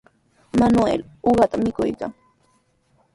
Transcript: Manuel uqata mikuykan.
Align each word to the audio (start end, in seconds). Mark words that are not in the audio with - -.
Manuel 0.59 0.99
uqata 1.29 1.55
mikuykan. 1.63 2.11